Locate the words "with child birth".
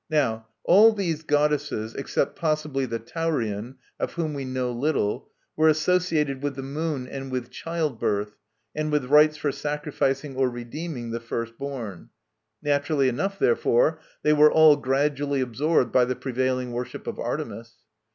7.31-8.35